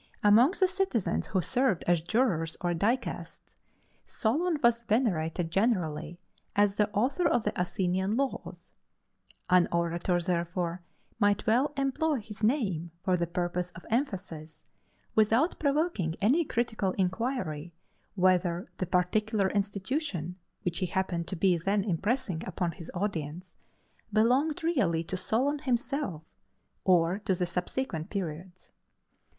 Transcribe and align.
Among 0.23 0.55
the 0.59 0.67
citizens 0.67 1.27
who 1.27 1.41
served 1.43 1.83
as 1.85 2.01
jurors 2.01 2.57
or 2.59 2.73
dicasts, 2.73 3.55
Solon 4.07 4.57
was 4.63 4.79
venerated 4.79 5.51
generally 5.51 6.17
as 6.55 6.77
the 6.77 6.89
author 6.89 7.29
of 7.29 7.43
the 7.43 7.53
Athenian 7.55 8.17
laws. 8.17 8.73
An 9.51 9.67
orator, 9.71 10.19
therefore, 10.19 10.81
might 11.19 11.45
well 11.45 11.71
employ 11.77 12.15
his 12.19 12.43
name 12.43 12.89
for 13.03 13.15
the 13.15 13.27
purpose 13.27 13.69
of 13.75 13.85
emphasis, 13.91 14.65
without 15.13 15.59
provoking 15.59 16.15
any 16.19 16.45
critical 16.45 16.93
inquiry 16.93 17.71
whether 18.15 18.71
the 18.79 18.87
particular 18.87 19.51
institution, 19.51 20.35
which 20.63 20.79
he 20.79 20.87
happened 20.87 21.27
to 21.27 21.35
be 21.35 21.57
then 21.57 21.83
impressing 21.83 22.41
upon 22.47 22.71
his 22.71 22.89
audience, 22.95 23.55
belonged 24.11 24.63
really 24.63 25.03
to 25.03 25.15
Solon 25.15 25.59
himself 25.59 26.23
or 26.85 27.19
to 27.19 27.35
the 27.35 27.45
subsequent 27.45 28.09
periods. 28.09 28.71